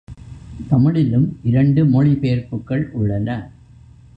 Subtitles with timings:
[0.69, 3.29] தமிழிலும் இரண்டு மொழி பெயர்ப்புகள் உள்ளன.